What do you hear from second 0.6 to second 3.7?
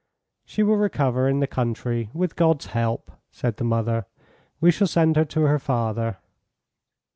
will recover in the country, with God's help," said the